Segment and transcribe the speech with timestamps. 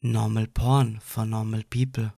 [0.00, 2.12] Normal Porn for Normal People.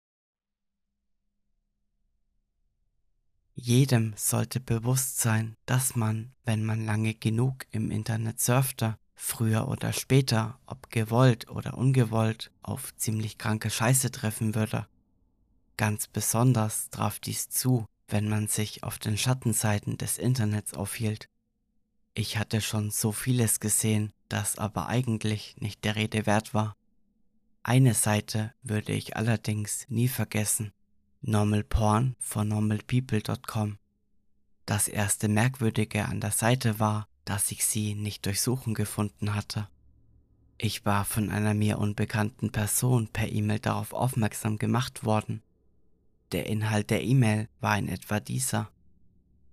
[3.55, 9.93] Jedem sollte bewusst sein, dass man, wenn man lange genug im Internet surfte, früher oder
[9.93, 14.85] später, ob gewollt oder ungewollt, auf ziemlich kranke Scheiße treffen würde.
[15.77, 21.29] Ganz besonders traf dies zu, wenn man sich auf den Schattenseiten des Internets aufhielt.
[22.13, 26.75] Ich hatte schon so vieles gesehen, das aber eigentlich nicht der Rede wert war.
[27.63, 30.71] Eine Seite würde ich allerdings nie vergessen.
[31.21, 33.77] Normal Porn von normalpeople.com.
[34.65, 39.67] Das erste Merkwürdige an der Seite war, dass ich sie nicht durch Suchen gefunden hatte.
[40.57, 45.41] Ich war von einer mir unbekannten Person per E-Mail darauf aufmerksam gemacht worden.
[46.31, 48.69] Der Inhalt der E-Mail war in etwa dieser.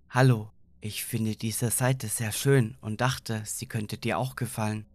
[0.09, 4.85] Hallo, ich finde diese Seite sehr schön und dachte, sie könnte dir auch gefallen.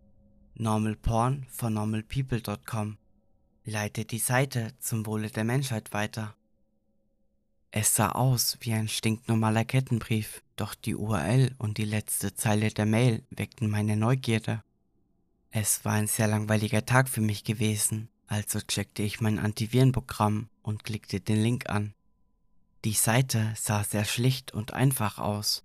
[0.55, 2.99] Normal Porn von normalpeople.com.
[3.65, 6.35] Leite die Seite zum Wohle der Menschheit weiter.
[7.71, 12.87] Es sah aus wie ein stinknormaler Kettenbrief, doch die URL und die letzte Zeile der
[12.87, 14.65] Mail weckten meine Neugierde.
[15.53, 20.83] Es war ein sehr langweiliger Tag für mich gewesen, also checkte ich mein Antivirenprogramm und
[20.83, 21.95] klickte den Link an.
[22.85, 25.63] Die Seite sah sehr schlicht und einfach aus.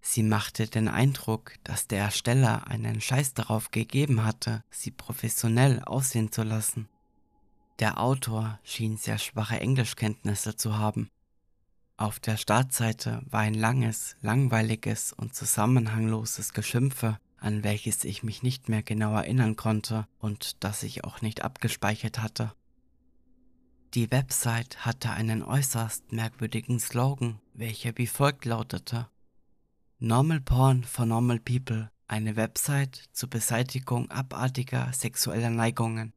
[0.00, 6.32] Sie machte den Eindruck, dass der Ersteller einen Scheiß darauf gegeben hatte, sie professionell aussehen
[6.32, 6.88] zu lassen.
[7.80, 11.10] Der Autor schien sehr schwache Englischkenntnisse zu haben.
[11.96, 18.68] Auf der Startseite war ein langes, langweiliges und zusammenhangloses Geschimpfe, an welches ich mich nicht
[18.68, 22.52] mehr genau erinnern konnte und das ich auch nicht abgespeichert hatte.
[23.94, 29.08] Die Website hatte einen äußerst merkwürdigen Slogan, welcher wie folgt lautete
[30.00, 36.12] Normal Porn for Normal People, eine Website zur Beseitigung abartiger sexueller Neigungen.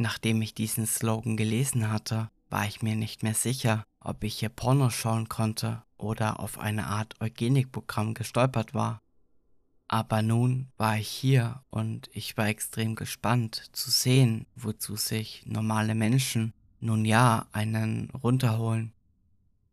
[0.00, 4.48] Nachdem ich diesen Slogan gelesen hatte, war ich mir nicht mehr sicher, ob ich hier
[4.48, 9.02] Porno schauen konnte oder auf eine Art Eugenikprogramm gestolpert war.
[9.88, 15.96] Aber nun war ich hier und ich war extrem gespannt zu sehen, wozu sich normale
[15.96, 18.92] Menschen nun ja einen runterholen.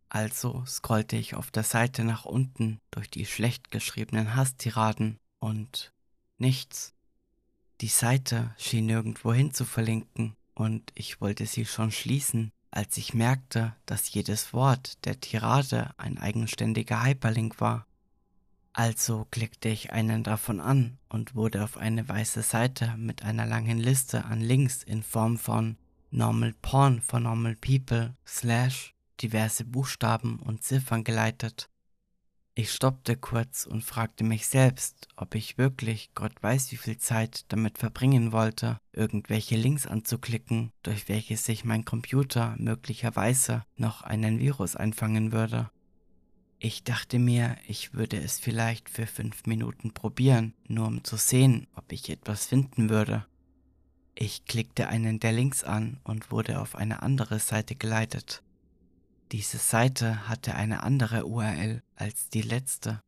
[0.09, 5.93] Also scrollte ich auf der Seite nach unten durch die schlecht geschriebenen Hasstiraden und
[6.39, 6.94] nichts.
[7.81, 13.75] Die Seite schien nirgendwohin zu verlinken und ich wollte sie schon schließen, als ich merkte,
[13.85, 17.85] dass jedes Wort der Tirade ein eigenständiger Hyperlink war.
[18.71, 23.77] Also klickte ich einen davon an und wurde auf eine weiße Seite mit einer langen
[23.77, 25.77] Liste an Links in Form von
[26.11, 31.69] Normal Porn for Normal People slash diverse Buchstaben und Ziffern geleitet.
[32.57, 37.43] Ich stoppte kurz und fragte mich selbst, ob ich wirklich Gott weiß wie viel Zeit
[37.49, 44.77] damit verbringen wollte, irgendwelche Links anzuklicken, durch welche sich mein Computer möglicherweise noch einen Virus
[44.77, 45.69] einfangen würde.
[46.57, 51.67] Ich dachte mir, ich würde es vielleicht für fünf Minuten probieren, nur um zu sehen,
[51.75, 53.25] ob ich etwas finden würde.
[54.15, 58.44] Ich klickte einen der Links an und wurde auf eine andere Seite geleitet.
[59.31, 63.01] Diese Seite hatte eine andere URL als die letzte.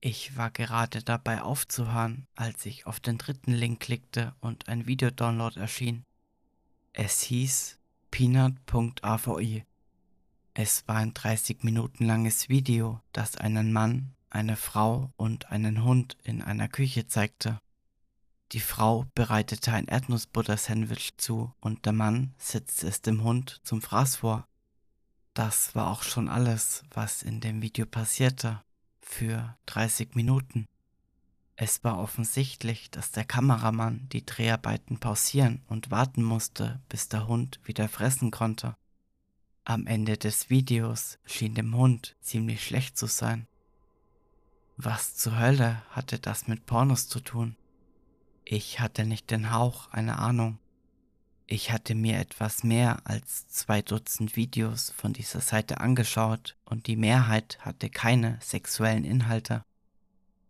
[0.00, 5.58] Ich war gerade dabei aufzuhören, als ich auf den dritten Link klickte und ein Videodownload
[5.58, 6.04] erschien.
[6.92, 7.78] Es hieß
[8.10, 9.64] peanut.avi.
[10.54, 16.16] Es war ein 30 Minuten langes Video, das einen Mann, eine Frau und einen Hund
[16.22, 17.60] in einer Küche zeigte.
[18.52, 24.16] Die Frau bereitete ein Erdnussbutter-Sandwich zu und der Mann setzte es dem Hund zum Fraß
[24.16, 24.46] vor.
[25.36, 28.62] Das war auch schon alles, was in dem Video passierte.
[29.02, 30.66] Für 30 Minuten.
[31.56, 37.60] Es war offensichtlich, dass der Kameramann die Dreharbeiten pausieren und warten musste, bis der Hund
[37.64, 38.76] wieder fressen konnte.
[39.64, 43.46] Am Ende des Videos schien dem Hund ziemlich schlecht zu sein.
[44.78, 47.56] Was zur Hölle hatte das mit Pornos zu tun?
[48.46, 50.58] Ich hatte nicht den Hauch einer Ahnung.
[51.48, 56.96] Ich hatte mir etwas mehr als zwei Dutzend Videos von dieser Seite angeschaut und die
[56.96, 59.64] Mehrheit hatte keine sexuellen Inhalte.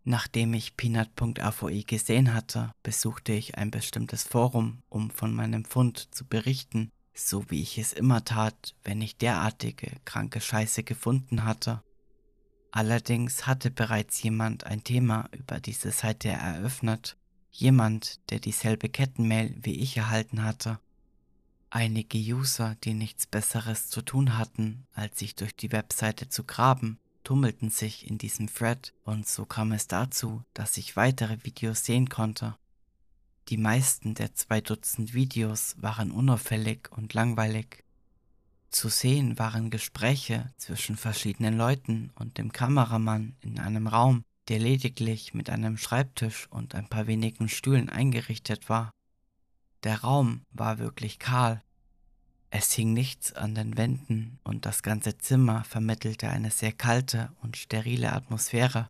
[0.03, 6.25] Nachdem ich peanut.avoe gesehen hatte, besuchte ich ein bestimmtes Forum, um von meinem Fund zu
[6.25, 11.83] berichten, so wie ich es immer tat, wenn ich derartige kranke Scheiße gefunden hatte.
[12.71, 17.17] Allerdings hatte bereits jemand ein Thema über diese Seite eröffnet,
[17.51, 20.79] jemand, der dieselbe Kettenmail wie ich erhalten hatte.
[21.69, 26.97] Einige User, die nichts Besseres zu tun hatten, als sich durch die Webseite zu graben,
[27.25, 32.07] tummelten sich in diesem Thread und so kam es dazu, dass ich weitere Videos sehen
[32.07, 32.55] konnte.
[33.49, 37.83] Die meisten der zwei Dutzend Videos waren unauffällig und langweilig.
[38.69, 45.33] Zu sehen waren Gespräche zwischen verschiedenen Leuten und dem Kameramann in einem Raum, der lediglich
[45.33, 48.91] mit einem Schreibtisch und ein paar wenigen Stühlen eingerichtet war.
[49.87, 51.63] Der Raum war wirklich kahl.
[52.49, 57.55] Es hing nichts an den Wänden und das ganze Zimmer vermittelte eine sehr kalte und
[57.55, 58.89] sterile Atmosphäre.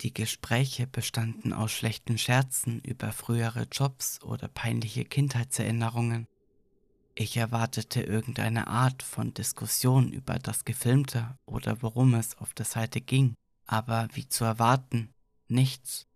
[0.00, 6.26] Die Gespräche bestanden aus schlechten Scherzen über frühere Jobs oder peinliche Kindheitserinnerungen.
[7.14, 13.02] Ich erwartete irgendeine Art von Diskussion über das Gefilmte oder worum es auf der Seite
[13.02, 13.34] ging,
[13.66, 15.12] aber wie zu erwarten,
[15.48, 16.07] nichts.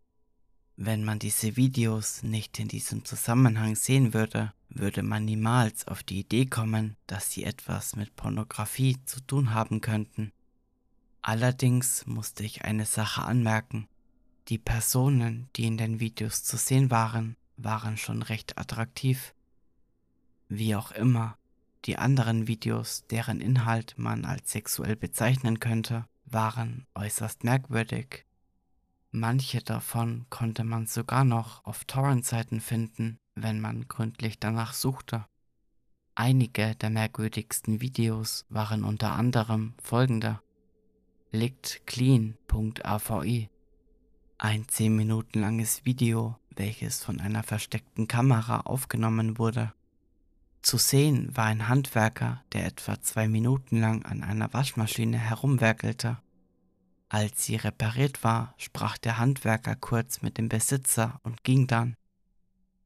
[0.76, 6.20] Wenn man diese Videos nicht in diesem Zusammenhang sehen würde, würde man niemals auf die
[6.20, 10.32] Idee kommen, dass sie etwas mit Pornografie zu tun haben könnten.
[11.20, 13.86] Allerdings musste ich eine Sache anmerken.
[14.48, 19.34] Die Personen, die in den Videos zu sehen waren, waren schon recht attraktiv.
[20.48, 21.36] Wie auch immer,
[21.84, 28.24] die anderen Videos, deren Inhalt man als sexuell bezeichnen könnte, waren äußerst merkwürdig.
[29.14, 35.26] Manche davon konnte man sogar noch auf Torrent-Seiten finden, wenn man gründlich danach suchte.
[36.14, 40.40] Einige der merkwürdigsten Videos waren unter anderem folgende.
[41.30, 43.50] Licktclean.avi
[44.38, 49.74] Ein 10 Minuten langes Video, welches von einer versteckten Kamera aufgenommen wurde.
[50.62, 56.16] Zu sehen war ein Handwerker, der etwa zwei Minuten lang an einer Waschmaschine herumwerkelte.
[57.12, 61.94] Als sie repariert war, sprach der Handwerker kurz mit dem Besitzer und ging dann.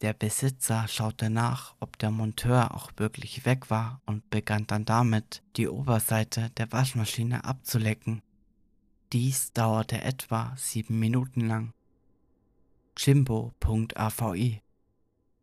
[0.01, 5.45] Der Besitzer schaute nach, ob der Monteur auch wirklich weg war und begann dann damit,
[5.57, 8.21] die Oberseite der Waschmaschine abzulecken.
[9.13, 11.73] Dies dauerte etwa sieben Minuten lang.
[12.97, 14.61] Jimbo.avi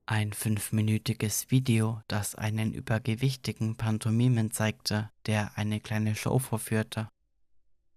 [0.06, 7.08] ein fünfminütiges Video, das einen übergewichtigen Pantomimen zeigte, der eine kleine Show vorführte.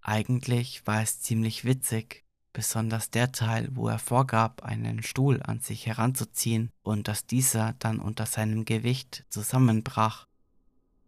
[0.08, 5.84] Eigentlich war es ziemlich witzig, besonders der Teil, wo er vorgab, einen Stuhl an sich
[5.86, 10.28] heranzuziehen und dass dieser dann unter seinem Gewicht zusammenbrach.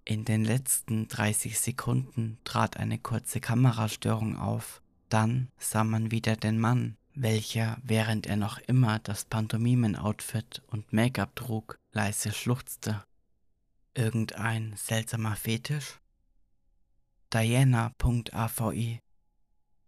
[0.04, 6.58] In den letzten 30 Sekunden trat eine kurze Kamerastörung auf, dann sah man wieder den
[6.58, 13.04] Mann, welcher, während er noch immer das Pantomimen-Outfit und Make-up trug, leise schluchzte.
[13.94, 16.00] Irgendein seltsamer Fetisch?
[17.30, 19.00] Diana.avi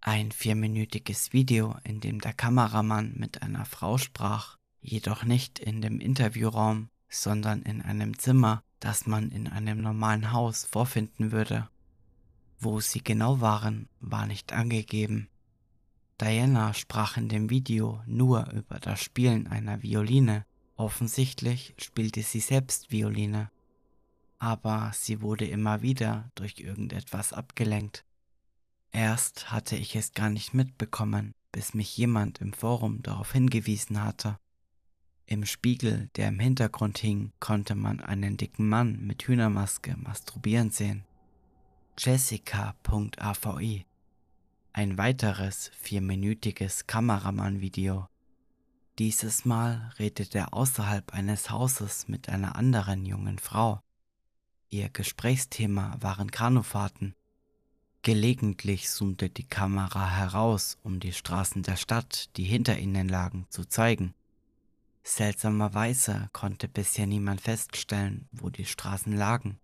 [0.02, 6.00] Ein vierminütiges Video, in dem der Kameramann mit einer Frau sprach, jedoch nicht in dem
[6.00, 11.70] Interviewraum, sondern in einem Zimmer, das man in einem normalen Haus vorfinden würde.
[12.58, 15.30] Wo sie genau waren, war nicht angegeben.
[16.20, 20.44] Diana sprach in dem Video nur über das Spielen einer Violine.
[20.76, 23.50] Offensichtlich spielte sie selbst Violine.
[24.40, 28.04] Aber sie wurde immer wieder durch irgendetwas abgelenkt.
[28.90, 34.40] Erst hatte ich es gar nicht mitbekommen, bis mich jemand im Forum darauf hingewiesen hatte.
[35.26, 41.04] Im Spiegel, der im Hintergrund hing, konnte man einen dicken Mann mit Hühnermaske masturbieren sehen.
[41.96, 43.86] Jessica.avi
[44.72, 48.08] ein weiteres vierminütiges Kameramann-Video.
[48.98, 53.80] Dieses Mal redet er außerhalb eines Hauses mit einer anderen jungen Frau.
[54.72, 57.16] Ihr Gesprächsthema waren Kanufahrten.
[58.02, 63.64] Gelegentlich zoomte die Kamera heraus, um die Straßen der Stadt, die hinter ihnen lagen, zu
[63.64, 64.14] zeigen.
[65.02, 69.58] Seltsamerweise konnte bisher niemand feststellen, wo die Straßen lagen.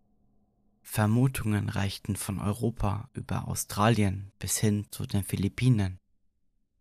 [0.82, 6.00] Vermutungen reichten von Europa über Australien bis hin zu den Philippinen.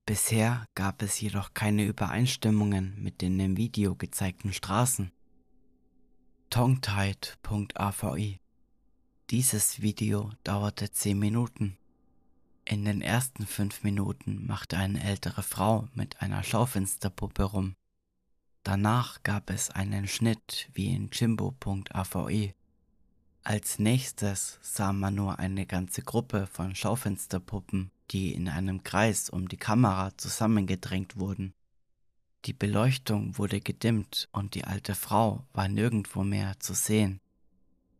[0.08, 5.12] Bisher gab es jedoch keine Übereinstimmungen mit den im Video gezeigten Straßen.
[6.56, 8.40] Tonguetide.avi
[9.30, 11.78] Dieses Video dauerte 10 Minuten.
[12.64, 17.76] In den ersten 5 Minuten machte eine ältere Frau mit einer Schaufensterpuppe rum.
[18.64, 22.54] Danach gab es einen Schnitt wie in Jimbo.avi
[23.44, 29.50] als nächstes sah man nur eine ganze Gruppe von Schaufensterpuppen, die in einem Kreis um
[29.50, 31.54] die Kamera zusammengedrängt wurden.
[32.46, 37.20] Die Beleuchtung wurde gedimmt und die alte Frau war nirgendwo mehr zu sehen.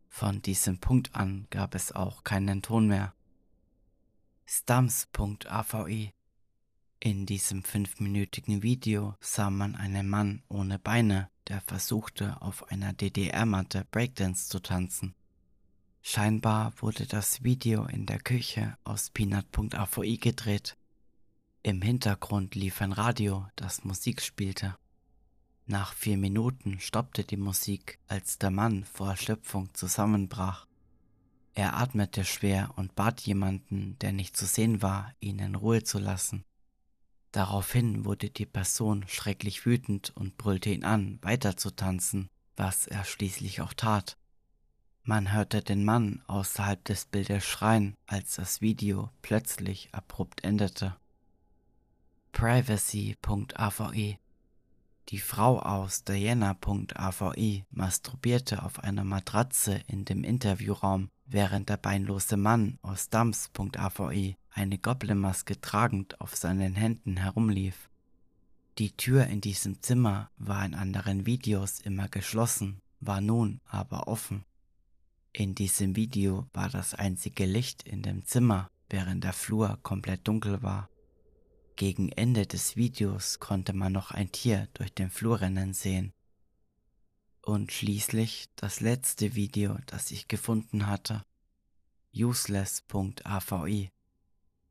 [0.08, 3.12] Von diesem Punkt an gab es auch keinen Ton mehr.
[4.46, 6.12] Stams.avi
[7.00, 13.84] In diesem fünfminütigen Video sah man einen Mann ohne Beine, der versuchte, auf einer DDR-Matte
[13.90, 15.16] Breakdance zu tanzen.
[16.02, 20.76] Scheinbar wurde das Video in der Küche aus Peanut.avi gedreht.
[21.66, 24.76] Im Hintergrund lief ein Radio, das Musik spielte.
[25.66, 30.68] Nach vier Minuten stoppte die Musik, als der Mann vor Erschöpfung zusammenbrach.
[31.54, 35.98] Er atmete schwer und bat jemanden, der nicht zu sehen war, ihn in Ruhe zu
[35.98, 36.44] lassen.
[37.32, 43.04] Daraufhin wurde die Person schrecklich wütend und brüllte ihn an, weiter zu tanzen, was er
[43.04, 44.16] schließlich auch tat.
[45.02, 50.94] Man hörte den Mann außerhalb des Bildes schreien, als das Video plötzlich abrupt endete.
[52.36, 54.18] Privacy.ave
[55.08, 62.78] Die Frau aus Diana.ave masturbierte auf einer Matratze in dem Interviewraum, während der beinlose Mann
[62.82, 67.88] aus Dumps.ave eine Goblin-Maske tragend auf seinen Händen herumlief.
[68.76, 74.44] Die Tür in diesem Zimmer war in anderen Videos immer geschlossen, war nun aber offen.
[75.32, 80.62] In diesem Video war das einzige Licht in dem Zimmer, während der Flur komplett dunkel
[80.62, 80.90] war.
[81.76, 86.14] Gegen Ende des Videos konnte man noch ein Tier durch den Flur rennen sehen.
[87.42, 91.26] Und schließlich das letzte Video, das ich gefunden hatte.
[92.14, 93.90] Useless.avi.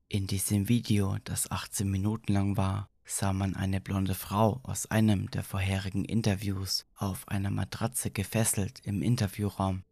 [0.08, 5.30] In diesem Video, das 18 Minuten lang war, sah man eine blonde Frau aus einem
[5.30, 9.84] der vorherigen Interviews auf einer Matratze gefesselt im Interviewraum.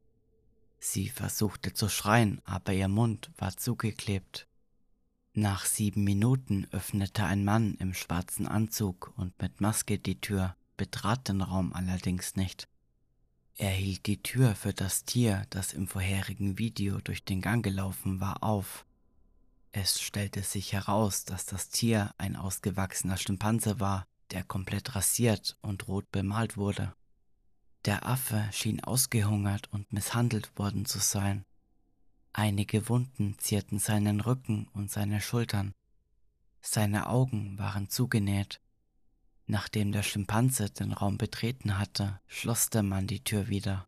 [0.79, 4.47] Sie versuchte zu schreien, aber ihr Mund war zugeklebt.
[5.35, 11.27] Nach sieben Minuten öffnete ein Mann im schwarzen Anzug und mit Maske die Tür, betrat
[11.27, 12.67] den Raum allerdings nicht.
[13.55, 18.19] Er hielt die Tür für das Tier, das im vorherigen Video durch den Gang gelaufen
[18.19, 18.85] war, auf.
[19.71, 25.87] Es stellte sich heraus, dass das Tier ein ausgewachsener Schimpanse war, der komplett rasiert und
[25.87, 26.93] rot bemalt wurde.
[27.85, 31.43] Der Affe schien ausgehungert und misshandelt worden zu sein.
[32.33, 35.73] Einige Wunden zierten seinen Rücken und seine Schultern.
[36.61, 38.59] Seine Augen waren zugenäht.
[39.45, 43.87] Nachdem der Schimpanse den Raum betreten hatte, schloss der Mann die Tür wieder.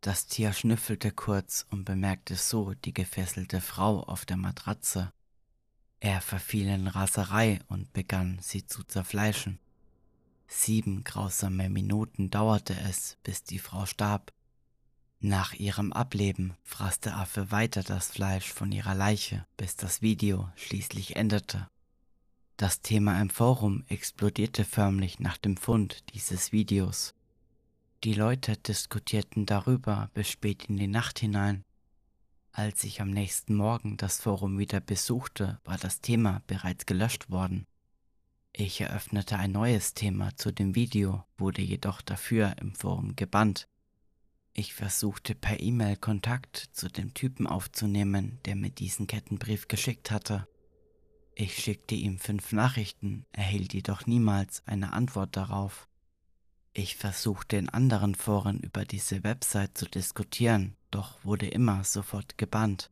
[0.00, 5.12] Das Tier schnüffelte kurz und bemerkte so die gefesselte Frau auf der Matratze.
[5.98, 9.58] Er verfiel in Raserei und begann, sie zu zerfleischen.
[10.46, 14.32] Sieben grausame Minuten dauerte es, bis die Frau starb.
[15.22, 20.48] Nach ihrem Ableben fraß der Affe weiter das Fleisch von ihrer Leiche, bis das Video
[20.56, 21.68] schließlich endete.
[22.56, 27.14] Das Thema im Forum explodierte förmlich nach dem Fund dieses Videos.
[28.02, 31.64] Die Leute diskutierten darüber bis spät in die Nacht hinein.
[32.52, 37.66] Als ich am nächsten Morgen das Forum wieder besuchte, war das Thema bereits gelöscht worden.
[38.54, 43.68] Ich eröffnete ein neues Thema zu dem Video, wurde jedoch dafür im Forum gebannt.
[44.52, 50.46] Ich versuchte per E-Mail Kontakt zu dem Typen aufzunehmen, der mir diesen Kettenbrief geschickt hatte.
[51.34, 55.88] Ich schickte ihm fünf Nachrichten, erhielt jedoch niemals eine Antwort darauf.
[56.72, 62.90] Ich versuchte in anderen Foren über diese Website zu diskutieren, doch wurde immer sofort gebannt.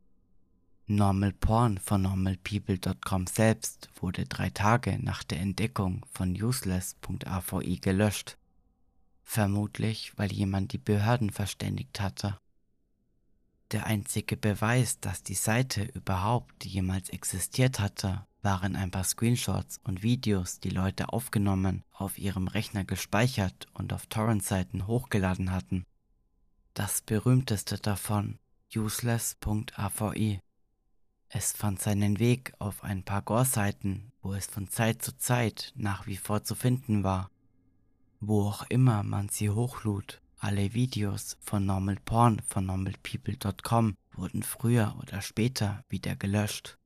[0.87, 8.38] Normal Porn von normalpeople.com selbst wurde drei Tage nach der Entdeckung von useless.avi gelöscht
[9.29, 12.39] vermutlich weil jemand die Behörden verständigt hatte.
[13.71, 20.01] Der einzige Beweis, dass die Seite überhaupt jemals existiert hatte, waren ein paar Screenshots und
[20.01, 25.85] Videos, die Leute aufgenommen, auf ihrem Rechner gespeichert und auf Torrent-Seiten hochgeladen hatten.
[26.73, 28.39] Das berühmteste davon,
[28.75, 30.39] useless.avi.
[31.27, 36.07] Es fand seinen Weg auf ein paar Gore-Seiten, wo es von Zeit zu Zeit nach
[36.07, 37.29] wie vor zu finden war
[38.19, 40.21] wo auch immer man sie hochlud.
[40.37, 46.77] Alle Videos von Normal Porn von normalpeople.com wurden früher oder später wieder gelöscht.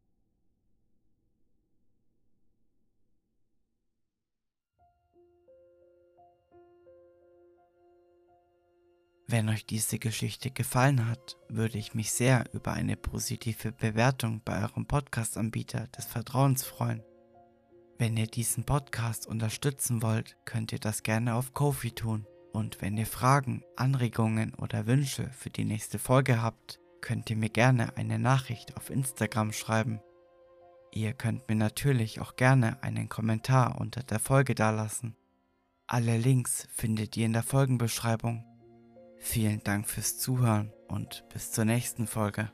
[9.28, 14.62] Wenn euch diese Geschichte gefallen hat, würde ich mich sehr über eine positive Bewertung bei
[14.62, 17.04] eurem Podcast-Anbieter des Vertrauens freuen.
[17.98, 22.26] Wenn ihr diesen Podcast unterstützen wollt, könnt ihr das gerne auf Kofi tun.
[22.52, 27.50] Und wenn ihr Fragen, Anregungen oder Wünsche für die nächste Folge habt, könnt ihr mir
[27.50, 30.00] gerne eine Nachricht auf Instagram schreiben.
[30.92, 35.16] Ihr könnt mir natürlich auch gerne einen Kommentar unter der Folge dalassen.
[35.88, 38.46] Alle Links findet ihr in der Folgenbeschreibung.
[39.18, 42.52] Vielen Dank fürs Zuhören und bis zur nächsten Folge.